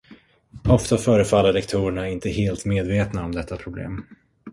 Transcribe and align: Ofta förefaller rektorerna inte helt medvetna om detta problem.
Ofta 0.67 0.97
förefaller 0.97 1.53
rektorerna 1.53 2.09
inte 2.09 2.29
helt 2.29 2.65
medvetna 2.65 3.25
om 3.25 3.31
detta 3.31 3.57
problem. 3.57 4.03